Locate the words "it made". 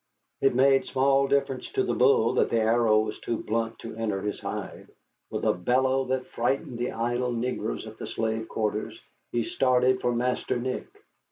0.41-0.85